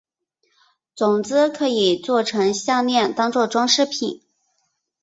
[0.95, 4.23] 种子可以作成项炼当作装饰品。